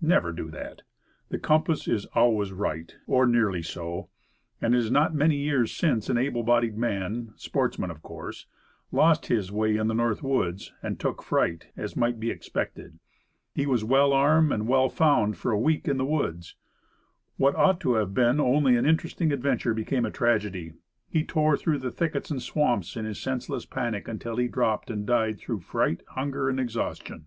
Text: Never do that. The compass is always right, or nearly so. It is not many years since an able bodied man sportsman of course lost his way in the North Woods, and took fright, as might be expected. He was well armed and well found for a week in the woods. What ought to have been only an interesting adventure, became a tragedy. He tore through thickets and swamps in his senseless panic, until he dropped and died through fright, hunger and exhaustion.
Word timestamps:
Never 0.00 0.32
do 0.32 0.50
that. 0.50 0.80
The 1.28 1.38
compass 1.38 1.86
is 1.88 2.06
always 2.14 2.52
right, 2.52 2.96
or 3.06 3.26
nearly 3.26 3.60
so. 3.60 4.08
It 4.62 4.72
is 4.72 4.90
not 4.90 5.14
many 5.14 5.36
years 5.36 5.72
since 5.72 6.08
an 6.08 6.16
able 6.16 6.42
bodied 6.42 6.78
man 6.78 7.34
sportsman 7.36 7.90
of 7.90 8.00
course 8.00 8.46
lost 8.90 9.26
his 9.26 9.52
way 9.52 9.76
in 9.76 9.88
the 9.88 9.92
North 9.94 10.22
Woods, 10.22 10.72
and 10.82 10.98
took 10.98 11.22
fright, 11.22 11.66
as 11.76 11.96
might 11.98 12.18
be 12.18 12.30
expected. 12.30 12.98
He 13.54 13.66
was 13.66 13.84
well 13.84 14.14
armed 14.14 14.52
and 14.54 14.66
well 14.66 14.88
found 14.88 15.36
for 15.36 15.52
a 15.52 15.60
week 15.60 15.86
in 15.86 15.98
the 15.98 16.06
woods. 16.06 16.56
What 17.36 17.54
ought 17.54 17.78
to 17.80 17.96
have 17.96 18.14
been 18.14 18.40
only 18.40 18.76
an 18.78 18.86
interesting 18.86 19.32
adventure, 19.32 19.74
became 19.74 20.06
a 20.06 20.10
tragedy. 20.10 20.72
He 21.10 21.24
tore 21.24 21.58
through 21.58 21.80
thickets 21.90 22.30
and 22.30 22.40
swamps 22.40 22.96
in 22.96 23.04
his 23.04 23.20
senseless 23.20 23.66
panic, 23.66 24.08
until 24.08 24.36
he 24.36 24.48
dropped 24.48 24.88
and 24.90 25.06
died 25.06 25.38
through 25.38 25.60
fright, 25.60 26.02
hunger 26.08 26.48
and 26.48 26.58
exhaustion. 26.58 27.26